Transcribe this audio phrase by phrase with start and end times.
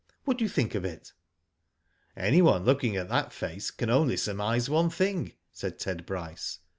[0.25, 1.13] What do you think of it?""
[2.17, 6.57] Anyone looking at that face can only surmise one thing," said Ted Bryce.